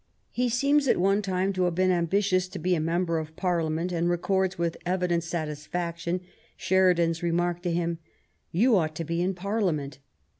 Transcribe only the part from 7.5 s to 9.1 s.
to him: *^You ought to